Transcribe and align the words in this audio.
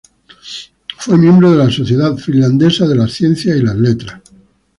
Fue 0.97 1.15
miembro 1.15 1.51
de 1.51 1.57
la 1.63 1.69
Sociedad 1.69 2.17
finlandesa 2.17 2.87
de 2.87 2.95
las 2.95 3.11
ciencias 3.11 3.55
y 3.55 3.61
las 3.61 3.75
letras. 3.75 4.19